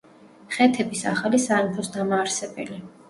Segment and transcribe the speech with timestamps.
[0.53, 2.81] ხეთების ახალი სამეფოს დამაარსებელი.